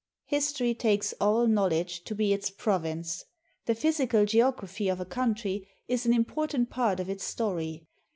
History 0.25 0.73
takes 0.73 1.13
all 1.21 1.45
knowledge 1.45 2.03
to 2.05 2.15
be 2.15 2.33
its 2.33 2.49
province. 2.49 3.23
The 3.67 3.75
physical 3.75 4.25
geography 4.25 4.89
of 4.89 4.99
a 4.99 5.05
country 5.05 5.67
is 5.87 6.07
an 6.07 6.13
important 6.15 6.71
part 6.71 6.99
of 6.99 7.07
its 7.07 7.23
story. 7.23 7.85